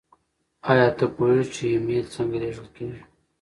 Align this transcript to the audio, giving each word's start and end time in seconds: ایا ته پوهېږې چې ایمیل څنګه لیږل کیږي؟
ایا 0.69 0.87
ته 0.97 1.05
پوهېږې 1.15 1.51
چې 1.55 1.63
ایمیل 1.71 2.05
څنګه 2.15 2.37
لیږل 2.41 2.67
کیږي؟ 2.75 3.01